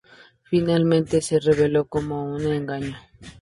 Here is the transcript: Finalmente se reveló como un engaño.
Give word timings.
Finalmente 0.41 1.21
se 1.21 1.39
reveló 1.39 1.85
como 1.85 2.23
un 2.33 2.43
engaño. 2.51 2.97